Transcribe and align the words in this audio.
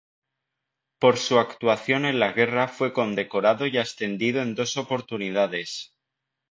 Por 0.97 1.17
su 1.19 1.37
actuación 1.37 2.05
en 2.05 2.19
la 2.19 2.31
guerra 2.31 2.67
fue 2.67 2.91
condecorado 2.91 3.67
y 3.67 3.77
ascendido 3.77 4.41
en 4.41 4.55
dos 4.55 4.75
oportunidades. 4.77 5.93